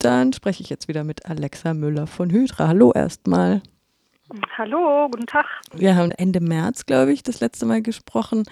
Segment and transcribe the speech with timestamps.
[0.00, 2.68] Dann spreche ich jetzt wieder mit Alexa Müller von Hydra.
[2.68, 3.60] Hallo erstmal.
[4.56, 5.44] Hallo, guten Tag.
[5.74, 8.44] Wir haben Ende März, glaube ich, das letzte Mal gesprochen.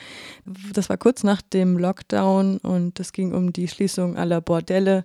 [0.74, 5.04] Das war kurz nach dem Lockdown und es ging um die Schließung aller Bordelle,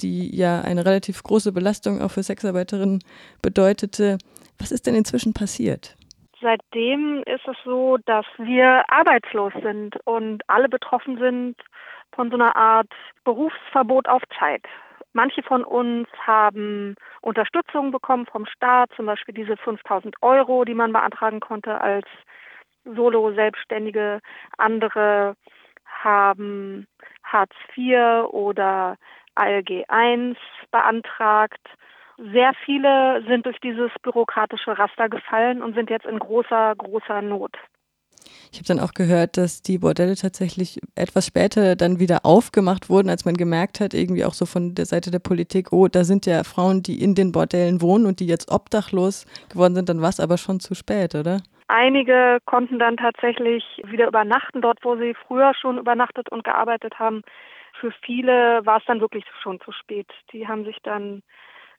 [0.00, 3.04] die ja eine relativ große Belastung auch für Sexarbeiterinnen
[3.40, 4.18] bedeutete.
[4.58, 5.96] Was ist denn inzwischen passiert?
[6.40, 11.56] Seitdem ist es so, dass wir arbeitslos sind und alle betroffen sind
[12.12, 12.90] von so einer Art
[13.24, 14.64] Berufsverbot auf Zeit.
[15.16, 20.92] Manche von uns haben Unterstützung bekommen vom Staat, zum Beispiel diese 5000 Euro, die man
[20.92, 22.06] beantragen konnte als
[22.84, 24.20] Solo-Selbstständige.
[24.58, 25.34] Andere
[25.86, 26.86] haben
[27.24, 28.98] Hartz IV oder
[29.36, 30.36] ALG I
[30.70, 31.66] beantragt.
[32.18, 37.56] Sehr viele sind durch dieses bürokratische Raster gefallen und sind jetzt in großer, großer Not.
[38.52, 43.10] Ich habe dann auch gehört, dass die Bordelle tatsächlich etwas später dann wieder aufgemacht wurden,
[43.10, 46.26] als man gemerkt hat, irgendwie auch so von der Seite der Politik, oh, da sind
[46.26, 50.10] ja Frauen, die in den Bordellen wohnen und die jetzt obdachlos geworden sind, dann war
[50.10, 51.42] es aber schon zu spät, oder?
[51.68, 57.22] Einige konnten dann tatsächlich wieder übernachten, dort wo sie früher schon übernachtet und gearbeitet haben.
[57.80, 60.06] Für viele war es dann wirklich schon zu spät.
[60.32, 61.22] Die haben sich dann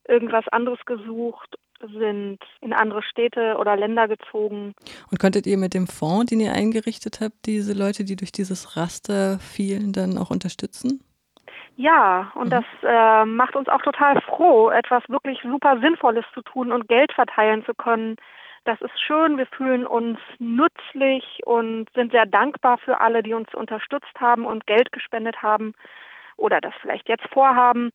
[0.08, 4.73] irgendwas anderes gesucht sind in andere Städte oder Länder gezogen.
[5.11, 8.78] Und konntet ihr mit dem Fonds, den ihr eingerichtet habt, diese Leute, die durch dieses
[8.78, 11.02] Raster fielen, dann auch unterstützen?
[11.75, 12.50] Ja, und mhm.
[12.50, 17.14] das äh, macht uns auch total froh, etwas wirklich super Sinnvolles zu tun und Geld
[17.14, 18.16] verteilen zu können.
[18.66, 23.53] Das ist schön, wir fühlen uns nützlich und sind sehr dankbar für alle, die uns
[23.53, 25.73] unterstützt haben und Geld gespendet haben
[26.36, 27.91] oder das vielleicht jetzt vorhaben.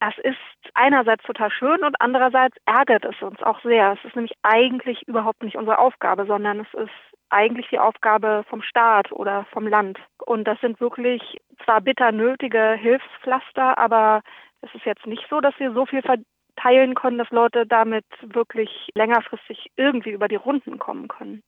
[0.00, 0.36] Das ist
[0.74, 3.92] einerseits total schön und andererseits ärgert es uns auch sehr.
[3.92, 6.92] Es ist nämlich eigentlich überhaupt nicht unsere Aufgabe, sondern es ist
[7.30, 9.98] eigentlich die Aufgabe vom Staat oder vom Land.
[10.24, 14.22] Und das sind wirklich zwar bitter nötige Hilfspflaster, aber
[14.60, 18.90] es ist jetzt nicht so, dass wir so viel verteilen können, dass Leute damit wirklich
[18.94, 21.42] längerfristig irgendwie über die Runden kommen können.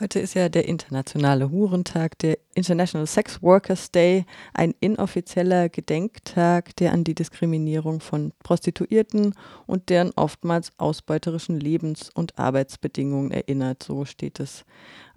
[0.00, 6.92] Heute ist ja der internationale Hurentag, der International Sex Workers Day, ein inoffizieller Gedenktag, der
[6.92, 9.34] an die Diskriminierung von Prostituierten
[9.66, 13.82] und deren oftmals ausbeuterischen Lebens- und Arbeitsbedingungen erinnert.
[13.82, 14.64] So steht es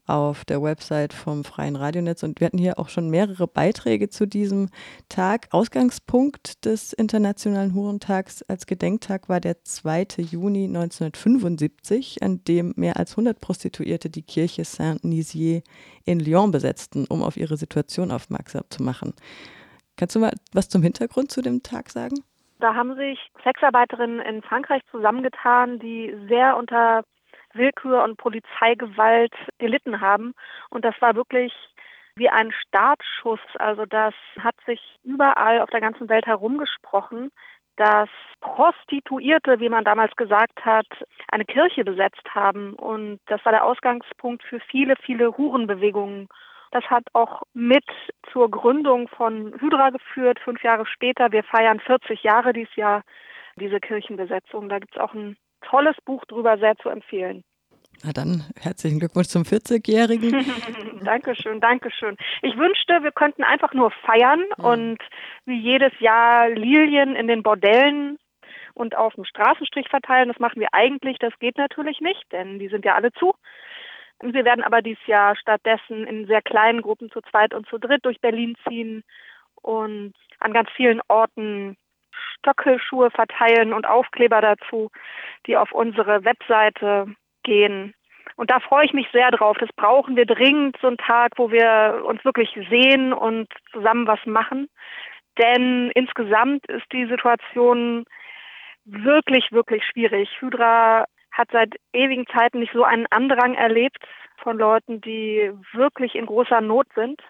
[0.07, 2.23] auf der Website vom Freien Radionetz.
[2.23, 4.69] Und wir hatten hier auch schon mehrere Beiträge zu diesem
[5.09, 5.47] Tag.
[5.51, 10.07] Ausgangspunkt des Internationalen Hurentags als Gedenktag war der 2.
[10.17, 15.61] Juni 1975, an dem mehr als 100 Prostituierte die Kirche Saint-Nizier
[16.05, 19.13] in Lyon besetzten, um auf ihre Situation aufmerksam zu machen.
[19.97, 22.15] Kannst du mal was zum Hintergrund zu dem Tag sagen?
[22.59, 27.03] Da haben sich Sexarbeiterinnen in Frankreich zusammengetan, die sehr unter
[27.53, 30.33] Willkür und Polizeigewalt gelitten haben.
[30.69, 31.53] Und das war wirklich
[32.15, 33.39] wie ein Startschuss.
[33.57, 37.31] Also das hat sich überall auf der ganzen Welt herumgesprochen,
[37.77, 38.09] dass
[38.41, 40.87] Prostituierte, wie man damals gesagt hat,
[41.31, 42.73] eine Kirche besetzt haben.
[42.73, 46.27] Und das war der Ausgangspunkt für viele, viele Hurenbewegungen.
[46.71, 47.85] Das hat auch mit
[48.31, 51.31] zur Gründung von Hydra geführt, fünf Jahre später.
[51.31, 53.03] Wir feiern 40 Jahre dieses Jahr
[53.57, 54.69] diese Kirchenbesetzung.
[54.69, 57.43] Da gibt es auch ein tolles Buch drüber, sehr zu empfehlen.
[58.03, 60.45] Na dann herzlichen Glückwunsch zum 40-Jährigen.
[61.03, 62.17] Dankeschön, Dankeschön.
[62.41, 64.65] Ich wünschte, wir könnten einfach nur feiern mhm.
[64.65, 64.97] und
[65.45, 68.17] wie jedes Jahr Lilien in den Bordellen
[68.73, 70.29] und auf dem Straßenstrich verteilen.
[70.29, 71.17] Das machen wir eigentlich.
[71.19, 73.33] Das geht natürlich nicht, denn die sind ja alle zu.
[74.23, 78.05] Wir werden aber dieses Jahr stattdessen in sehr kleinen Gruppen zu zweit und zu dritt
[78.05, 79.03] durch Berlin ziehen
[79.55, 81.75] und an ganz vielen Orten
[82.39, 84.89] Stöckelschuhe verteilen und Aufkleber dazu,
[85.47, 87.07] die auf unsere Webseite
[87.43, 87.93] gehen.
[88.35, 89.57] Und da freue ich mich sehr drauf.
[89.59, 94.19] Das brauchen wir dringend, so einen Tag, wo wir uns wirklich sehen und zusammen was
[94.25, 94.69] machen.
[95.37, 98.05] Denn insgesamt ist die Situation
[98.85, 100.29] wirklich, wirklich schwierig.
[100.39, 103.97] Hydra hat seit ewigen Zeiten nicht so einen Andrang erlebt
[104.37, 107.21] von Leuten, die wirklich in großer Not sind.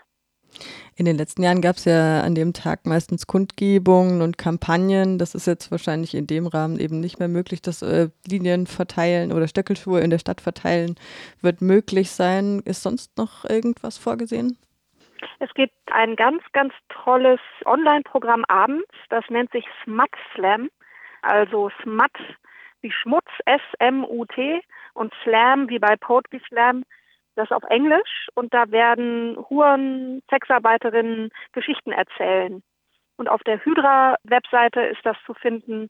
[0.98, 5.18] In den letzten Jahren gab es ja an dem Tag meistens Kundgebungen und Kampagnen.
[5.18, 7.62] Das ist jetzt wahrscheinlich in dem Rahmen eben nicht mehr möglich.
[7.62, 10.96] dass äh, Linien verteilen oder Stöckelschuhe in der Stadt verteilen
[11.42, 12.62] wird möglich sein.
[12.66, 14.58] Ist sonst noch irgendwas vorgesehen?
[15.40, 18.90] Es gibt ein ganz, ganz tolles Online-Programm abends.
[19.10, 20.70] Das nennt sich Smut Slam.
[21.22, 22.12] Also Smut
[22.82, 24.62] wie Schmutz, S-M-U-T
[24.94, 26.84] und Slam wie bei Poetry Slam
[27.36, 32.64] das auf Englisch und da werden Huren, Sexarbeiterinnen Geschichten erzählen.
[33.18, 35.90] Und auf der Hydra-Webseite ist das zu finden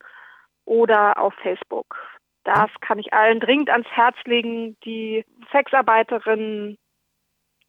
[0.65, 1.97] oder auf Facebook.
[2.43, 6.77] Das kann ich allen dringend ans Herz legen, die Sexarbeiterinnen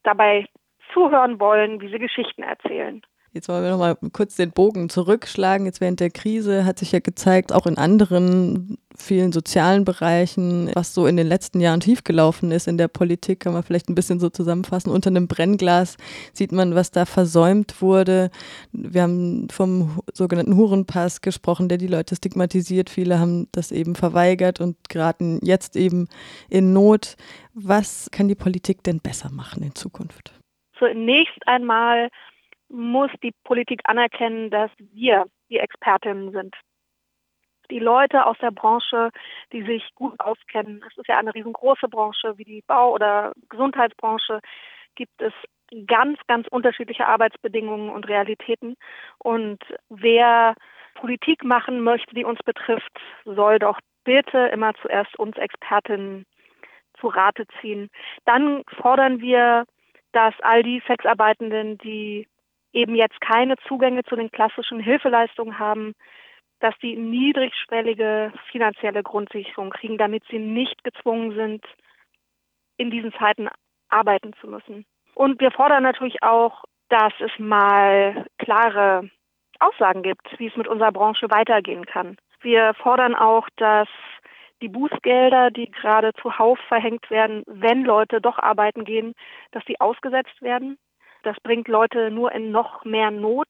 [0.02, 0.46] dabei
[0.92, 3.02] zuhören wollen, wie sie Geschichten erzählen.
[3.34, 5.64] Jetzt wollen wir noch mal kurz den Bogen zurückschlagen.
[5.64, 10.93] Jetzt während der Krise hat sich ja gezeigt, auch in anderen vielen sozialen Bereichen, was
[10.93, 14.20] so in den letzten Jahren tiefgelaufen ist in der Politik, kann man vielleicht ein bisschen
[14.20, 14.93] so zusammenfassen.
[14.93, 15.96] Unter einem Brennglas
[16.34, 18.31] sieht man, was da versäumt wurde.
[18.73, 22.90] Wir haben vom sogenannten Hurenpass gesprochen, der die Leute stigmatisiert.
[22.90, 26.06] Viele haben das eben verweigert und geraten jetzt eben
[26.50, 27.17] in Not.
[27.55, 30.35] Was kann die Politik denn besser machen in Zukunft?
[30.78, 32.11] Zunächst einmal
[32.72, 36.56] muss die Politik anerkennen, dass wir die Expertinnen sind.
[37.70, 39.10] Die Leute aus der Branche,
[39.52, 44.40] die sich gut auskennen, es ist ja eine riesengroße Branche wie die Bau- oder Gesundheitsbranche,
[44.94, 45.32] gibt es
[45.86, 48.76] ganz, ganz unterschiedliche Arbeitsbedingungen und Realitäten.
[49.18, 50.54] Und wer
[50.94, 52.92] Politik machen möchte, die uns betrifft,
[53.25, 56.26] soll doch bitte immer zuerst uns Expertinnen
[57.00, 57.88] zu Rate ziehen.
[58.25, 59.64] Dann fordern wir,
[60.12, 62.28] dass all die Sexarbeitenden, die
[62.72, 65.94] eben jetzt keine Zugänge zu den klassischen Hilfeleistungen haben,
[66.60, 71.64] dass die niedrigschwellige finanzielle Grundsicherung kriegen, damit sie nicht gezwungen sind,
[72.76, 73.48] in diesen Zeiten
[73.88, 74.86] arbeiten zu müssen.
[75.14, 79.10] Und wir fordern natürlich auch, dass es mal klare
[79.58, 82.16] Aussagen gibt, wie es mit unserer Branche weitergehen kann.
[82.40, 83.88] Wir fordern auch, dass
[84.60, 89.14] die Bußgelder, die gerade zuhauf verhängt werden, wenn Leute doch arbeiten gehen,
[89.50, 90.78] dass die ausgesetzt werden.
[91.22, 93.48] Das bringt Leute nur in noch mehr Not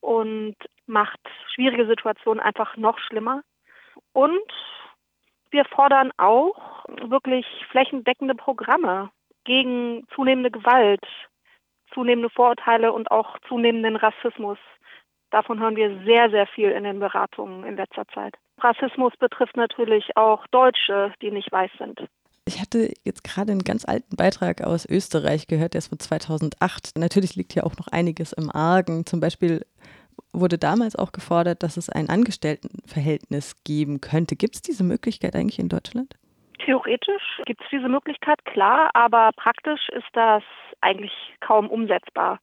[0.00, 1.20] und macht
[1.52, 3.42] schwierige Situationen einfach noch schlimmer.
[4.12, 4.52] Und
[5.50, 9.10] wir fordern auch wirklich flächendeckende Programme
[9.44, 11.04] gegen zunehmende Gewalt,
[11.92, 14.58] zunehmende Vorurteile und auch zunehmenden Rassismus.
[15.30, 18.34] Davon hören wir sehr, sehr viel in den Beratungen in letzter Zeit.
[18.60, 22.08] Rassismus betrifft natürlich auch Deutsche, die nicht weiß sind.
[22.48, 26.96] Ich hatte jetzt gerade einen ganz alten Beitrag aus Österreich gehört, der ist von 2008.
[26.96, 29.04] Natürlich liegt hier auch noch einiges im Argen.
[29.04, 29.66] Zum Beispiel
[30.32, 34.34] wurde damals auch gefordert, dass es ein Angestelltenverhältnis geben könnte.
[34.34, 36.14] Gibt es diese Möglichkeit eigentlich in Deutschland?
[36.64, 40.42] Theoretisch gibt es diese Möglichkeit, klar, aber praktisch ist das
[40.80, 42.40] eigentlich kaum umsetzbar.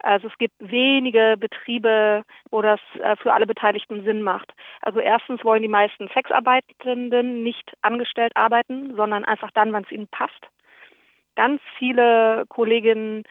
[0.00, 4.52] Also es gibt wenige Betriebe, wo das äh, für alle Beteiligten Sinn macht.
[4.82, 10.08] Also erstens wollen die meisten Sexarbeitenden nicht angestellt arbeiten, sondern einfach dann, wann es ihnen
[10.08, 10.48] passt.
[11.34, 13.24] Ganz viele Kolleginnen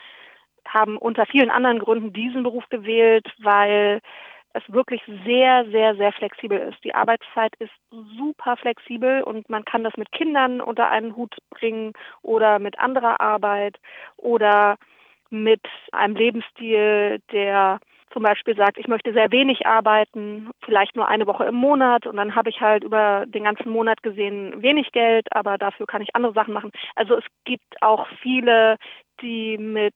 [0.68, 4.02] haben unter vielen anderen Gründen diesen Beruf gewählt, weil
[4.54, 6.82] es wirklich sehr, sehr, sehr flexibel ist.
[6.84, 7.74] Die Arbeitszeit ist
[8.18, 11.92] super flexibel und man kann das mit Kindern unter einen Hut bringen
[12.22, 13.78] oder mit anderer Arbeit
[14.18, 14.78] oder
[15.30, 15.62] mit
[15.92, 17.80] einem Lebensstil, der
[18.16, 22.16] zum Beispiel sagt, ich möchte sehr wenig arbeiten, vielleicht nur eine Woche im Monat und
[22.16, 26.16] dann habe ich halt über den ganzen Monat gesehen wenig Geld, aber dafür kann ich
[26.16, 26.72] andere Sachen machen.
[26.96, 28.78] Also es gibt auch viele,
[29.22, 29.96] die mit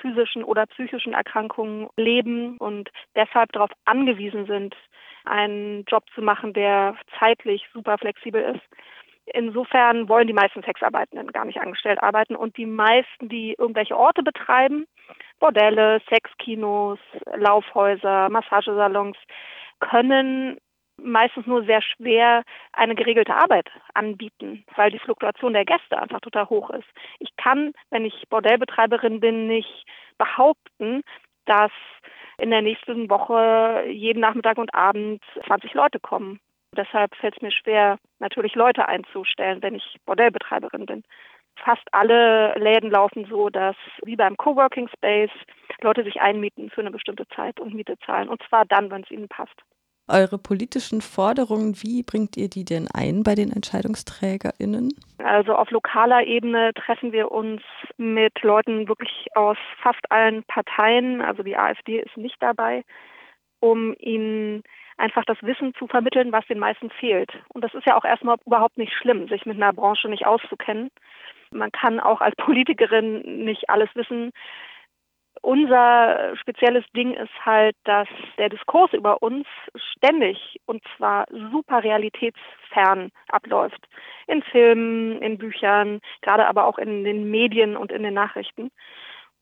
[0.00, 4.76] physischen oder psychischen Erkrankungen leben und deshalb darauf angewiesen sind,
[5.24, 8.62] einen Job zu machen, der zeitlich super flexibel ist.
[9.34, 14.22] Insofern wollen die meisten Sexarbeitenden gar nicht angestellt arbeiten und die meisten, die irgendwelche Orte
[14.22, 14.86] betreiben,
[15.38, 16.98] Bordelle, Sexkinos,
[17.36, 19.16] Laufhäuser, Massagesalons,
[19.80, 20.58] können
[21.00, 22.42] meistens nur sehr schwer
[22.72, 26.88] eine geregelte Arbeit anbieten, weil die Fluktuation der Gäste einfach total hoch ist.
[27.20, 29.86] Ich kann, wenn ich Bordellbetreiberin bin, nicht
[30.18, 31.02] behaupten,
[31.46, 31.70] dass
[32.38, 36.40] in der nächsten Woche jeden Nachmittag und Abend 20 Leute kommen.
[36.76, 41.02] Deshalb fällt es mir schwer, natürlich Leute einzustellen, wenn ich Bordellbetreiberin bin.
[41.64, 45.30] Fast alle Läden laufen so, dass wie beim Coworking Space
[45.80, 48.28] Leute sich einmieten für eine bestimmte Zeit und Miete zahlen.
[48.28, 49.56] Und zwar dann, wenn es ihnen passt.
[50.10, 54.88] Eure politischen Forderungen, wie bringt ihr die denn ein bei den EntscheidungsträgerInnen?
[55.18, 57.60] Also auf lokaler Ebene treffen wir uns
[57.98, 62.84] mit Leuten wirklich aus fast allen Parteien, also die AfD ist nicht dabei,
[63.60, 64.62] um ihnen
[64.98, 67.30] einfach das Wissen zu vermitteln, was den meisten fehlt.
[67.48, 70.90] Und das ist ja auch erstmal überhaupt nicht schlimm, sich mit einer Branche nicht auszukennen.
[71.50, 74.32] Man kann auch als Politikerin nicht alles wissen.
[75.40, 79.46] Unser spezielles Ding ist halt, dass der Diskurs über uns
[79.94, 83.88] ständig und zwar super realitätsfern abläuft.
[84.26, 88.72] In Filmen, in Büchern, gerade aber auch in den Medien und in den Nachrichten.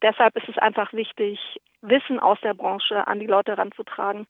[0.03, 1.41] Deshalb ist es einfach wichtig,
[1.81, 4.27] Wissen aus der Branche an die Leute ranzutragen.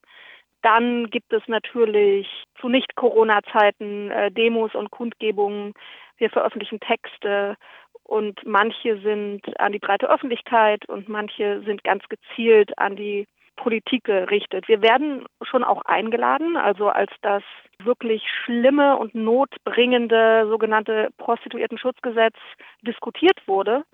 [0.67, 2.27] Dann gibt es natürlich
[2.61, 5.75] zu Nicht-Corona-Zeiten äh, Demos und Kundgebungen.
[6.17, 7.55] Wir veröffentlichen Texte
[8.03, 14.03] und manche sind an die breite Öffentlichkeit und manche sind ganz gezielt an die Politik
[14.03, 14.67] gerichtet.
[14.67, 17.45] Wir werden schon auch eingeladen, also als das
[17.79, 22.35] wirklich schlimme und notbringende sogenannte Prostituiertenschutzgesetz
[22.83, 23.85] diskutiert wurde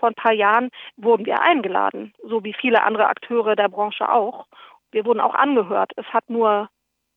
[0.00, 4.46] vor ein paar Jahren wurden wir eingeladen, so wie viele andere Akteure der Branche auch.
[4.92, 5.92] Wir wurden auch angehört.
[5.96, 6.68] Es hat nur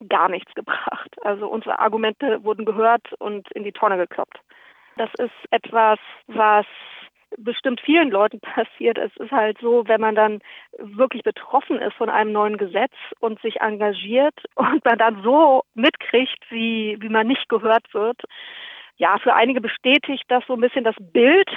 [0.10, 1.16] gar nichts gebracht.
[1.22, 4.40] Also unsere Argumente wurden gehört und in die Tonne gekloppt.
[4.98, 6.66] Das ist etwas, was
[7.38, 8.98] bestimmt vielen Leuten passiert.
[8.98, 10.40] Es ist halt so, wenn man dann
[10.78, 16.40] wirklich betroffen ist von einem neuen Gesetz und sich engagiert und man dann so mitkriegt,
[16.50, 18.22] wie, wie man nicht gehört wird.
[18.98, 21.50] Ja, für einige bestätigt das so ein bisschen das Bild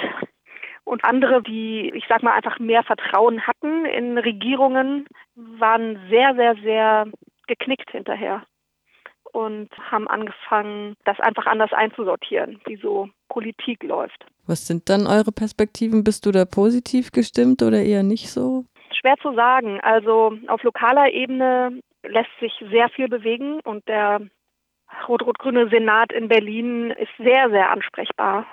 [0.86, 6.54] und andere, die, ich sag mal, einfach mehr Vertrauen hatten in Regierungen, waren sehr, sehr,
[6.62, 7.06] sehr
[7.48, 8.44] geknickt hinterher
[9.32, 14.24] und haben angefangen, das einfach anders einzusortieren, wie so Politik läuft.
[14.46, 16.04] Was sind dann eure Perspektiven?
[16.04, 18.64] Bist du da positiv gestimmt oder eher nicht so?
[18.92, 19.80] Schwer zu sagen.
[19.82, 24.20] Also auf lokaler Ebene lässt sich sehr viel bewegen und der
[25.08, 28.46] rot-rot-grüne Senat in Berlin ist sehr, sehr ansprechbar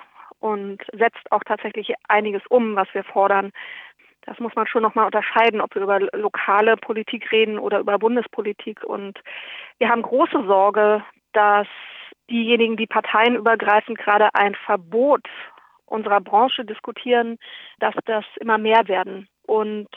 [0.44, 3.50] und setzt auch tatsächlich einiges um, was wir fordern.
[4.26, 8.84] Das muss man schon nochmal unterscheiden, ob wir über lokale Politik reden oder über Bundespolitik.
[8.84, 9.18] Und
[9.78, 11.66] wir haben große Sorge, dass
[12.28, 15.26] diejenigen, die parteienübergreifend gerade ein Verbot
[15.86, 17.38] unserer Branche diskutieren,
[17.78, 19.28] dass das immer mehr werden.
[19.46, 19.88] Und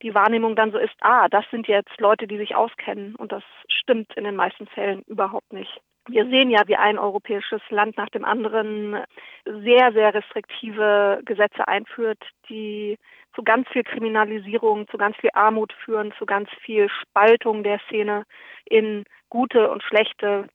[0.00, 3.14] die Wahrnehmung dann so ist, ah, das sind jetzt Leute, die sich auskennen.
[3.16, 5.82] Und das stimmt in den meisten Fällen überhaupt nicht.
[6.08, 8.96] Wir sehen ja, wie ein europäisches Land nach dem anderen
[9.44, 12.18] sehr, sehr restriktive Gesetze einführt,
[12.48, 12.98] die
[13.34, 18.24] zu ganz viel Kriminalisierung, zu ganz viel Armut führen, zu ganz viel Spaltung der Szene
[18.64, 20.48] in gute und schlechte.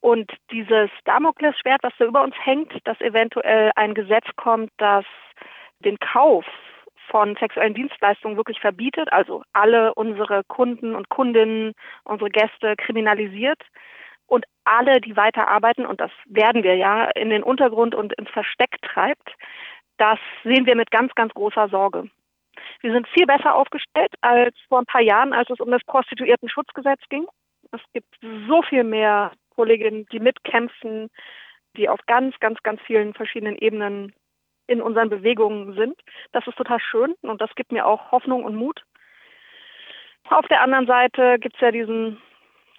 [0.00, 5.04] Und dieses Damoklesschwert, was da über uns hängt, dass eventuell ein Gesetz kommt, das
[5.80, 6.44] den Kauf
[7.08, 11.74] von sexuellen Dienstleistungen wirklich verbietet, also alle unsere Kunden und Kundinnen,
[12.04, 13.60] unsere Gäste kriminalisiert
[14.64, 19.34] alle, die weiterarbeiten, und das werden wir ja, in den Untergrund und ins Versteck treibt,
[19.98, 22.10] das sehen wir mit ganz, ganz großer Sorge.
[22.80, 27.00] Wir sind viel besser aufgestellt als vor ein paar Jahren, als es um das Prostituiertenschutzgesetz
[27.08, 27.26] ging.
[27.72, 28.14] Es gibt
[28.48, 31.10] so viel mehr Kolleginnen, die mitkämpfen,
[31.76, 34.12] die auf ganz, ganz, ganz vielen verschiedenen Ebenen
[34.66, 35.98] in unseren Bewegungen sind.
[36.32, 38.82] Das ist total schön und das gibt mir auch Hoffnung und Mut.
[40.30, 42.20] Auf der anderen Seite gibt es ja diesen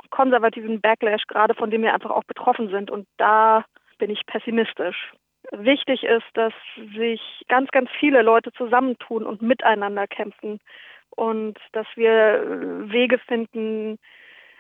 [0.10, 2.92] konservativen Backlash, gerade von dem wir einfach auch betroffen sind.
[2.92, 3.66] Und da
[3.98, 5.14] bin ich pessimistisch.
[5.52, 6.54] Wichtig ist, dass
[6.98, 10.60] sich ganz, ganz viele Leute zusammentun und miteinander kämpfen
[11.12, 12.44] und dass wir
[12.90, 14.00] Wege finden,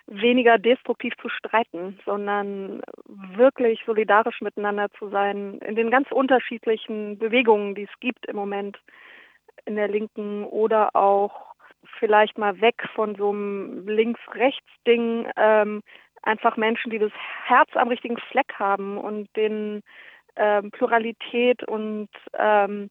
[0.08, 7.74] weniger destruktiv zu streiten, sondern wirklich solidarisch miteinander zu sein in den ganz unterschiedlichen Bewegungen,
[7.74, 8.78] die es gibt im Moment
[9.66, 11.55] in der Linken oder auch
[12.00, 15.82] vielleicht mal weg von so einem Links-Rechts-Ding, ähm,
[16.24, 17.12] einfach Menschen, die das
[17.46, 19.82] Herz am richtigen Fleck haben und den
[20.36, 22.90] ähm, Pluralität und ähm,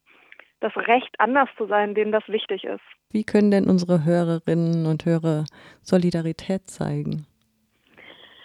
[0.60, 2.82] das Recht, anders zu sein, denen das wichtig ist.
[3.10, 5.44] Wie können denn unsere Hörerinnen und Hörer
[5.82, 7.26] Solidarität zeigen?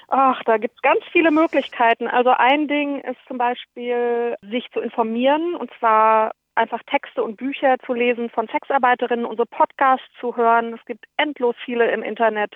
[0.10, 2.08] Ach, da gibt es ganz viele Möglichkeiten.
[2.08, 7.78] Also ein Ding ist zum Beispiel, sich zu informieren und zwar einfach Texte und Bücher
[7.86, 10.74] zu lesen von Sexarbeiterinnen, unsere Podcasts zu hören.
[10.74, 12.54] Es gibt endlos viele im Internet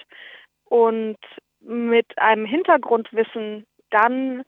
[0.65, 1.17] und
[1.61, 4.43] mit einem Hintergrundwissen dann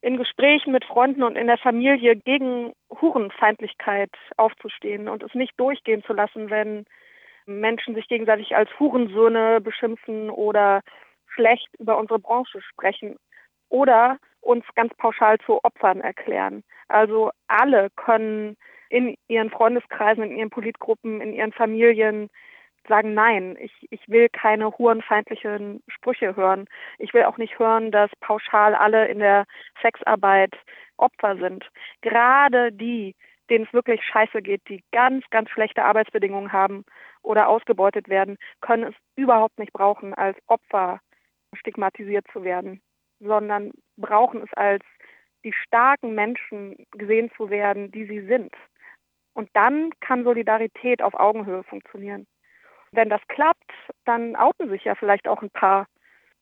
[0.00, 6.04] in Gesprächen mit Freunden und in der Familie gegen Hurenfeindlichkeit aufzustehen und es nicht durchgehen
[6.04, 6.84] zu lassen, wenn
[7.46, 10.82] Menschen sich gegenseitig als Hurensöhne beschimpfen oder
[11.26, 13.16] schlecht über unsere Branche sprechen
[13.70, 16.62] oder uns ganz pauschal zu Opfern erklären.
[16.86, 18.56] Also alle können
[18.90, 22.30] in ihren Freundeskreisen, in ihren Politgruppen, in ihren Familien
[22.88, 26.66] sagen, nein, ich, ich will keine hurenfeindlichen Sprüche hören.
[26.98, 29.44] Ich will auch nicht hören, dass pauschal alle in der
[29.82, 30.54] Sexarbeit
[30.96, 31.70] Opfer sind.
[32.00, 33.14] Gerade die,
[33.50, 36.84] denen es wirklich scheiße geht, die ganz, ganz schlechte Arbeitsbedingungen haben
[37.22, 41.00] oder ausgebeutet werden, können es überhaupt nicht brauchen, als Opfer
[41.54, 42.80] stigmatisiert zu werden,
[43.20, 44.84] sondern brauchen es als
[45.44, 48.52] die starken Menschen gesehen zu werden, die sie sind.
[49.38, 52.26] Und dann kann Solidarität auf Augenhöhe funktionieren.
[52.90, 53.70] Wenn das klappt,
[54.04, 55.86] dann outen sich ja vielleicht auch ein paar.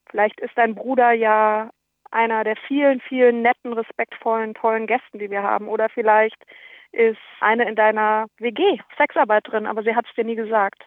[0.08, 1.68] Vielleicht ist dein Bruder ja
[2.10, 5.68] einer der vielen, vielen netten, respektvollen, tollen Gästen, die wir haben.
[5.68, 6.42] Oder vielleicht
[6.90, 10.82] ist eine in deiner WG Sexarbeiterin, aber sie hat es dir nie gesagt,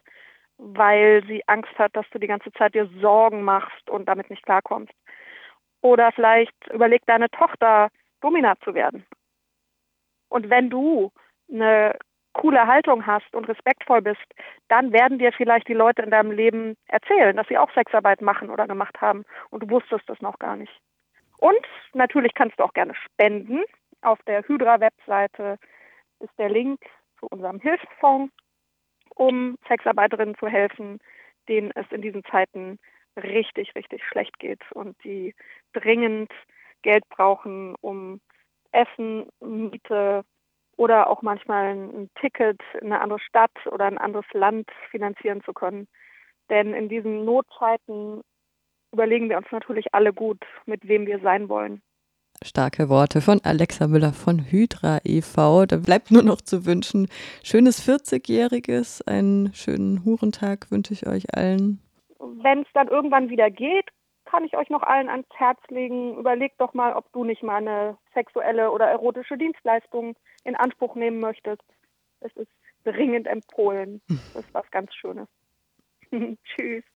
[0.58, 4.42] weil sie Angst hat, dass du die ganze Zeit dir Sorgen machst und damit nicht
[4.42, 4.96] klarkommst.
[5.82, 7.90] Oder vielleicht überlegt deine Tochter,
[8.22, 9.06] Dominat zu werden.
[10.28, 11.12] Und wenn du
[11.52, 11.98] eine
[12.34, 14.26] coole Haltung hast und respektvoll bist,
[14.68, 18.50] dann werden dir vielleicht die Leute in deinem Leben erzählen, dass sie auch Sexarbeit machen
[18.50, 20.74] oder gemacht haben und du wusstest das noch gar nicht.
[21.40, 23.64] Und natürlich kannst du auch gerne spenden.
[24.02, 25.58] Auf der Hydra-Webseite
[26.20, 26.80] ist der Link
[27.20, 28.34] zu unserem Hilfsfonds,
[29.16, 31.00] um Sexarbeiterinnen zu helfen,
[31.48, 32.80] denen es in diesen Zeiten
[33.18, 35.36] richtig, richtig schlecht geht und die
[35.74, 36.32] dringend
[36.84, 38.22] Geld brauchen, um
[38.72, 40.24] Essen, Miete
[40.80, 45.52] oder auch manchmal ein Ticket in eine andere Stadt oder ein anderes Land finanzieren zu
[45.52, 45.90] können.
[46.50, 48.22] Denn in diesen Notzeiten
[48.94, 51.82] überlegen wir uns natürlich alle gut, mit wem wir sein wollen.
[52.42, 55.66] Starke Worte von Alexa Müller von Hydra e.V.
[55.66, 57.10] Da bleibt nur noch zu wünschen,
[57.44, 61.82] schönes 40-jähriges, einen schönen Hurentag wünsche ich euch allen.
[62.20, 63.90] Wenn es dann irgendwann wieder geht,
[64.30, 66.18] kann ich euch noch allen ans Herz legen.
[66.18, 71.20] Überlegt doch mal, ob du nicht mal eine sexuelle oder erotische Dienstleistung in Anspruch nehmen
[71.20, 71.64] möchtest.
[72.20, 72.52] Es ist
[72.84, 74.02] dringend empfohlen.
[74.08, 75.28] Das ist was ganz Schönes.
[76.44, 76.84] Tschüss.